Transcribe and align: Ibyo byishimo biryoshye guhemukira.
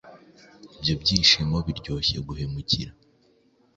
Ibyo 0.75 0.93
byishimo 1.01 1.57
biryoshye 1.67 2.17
guhemukira. 2.27 2.91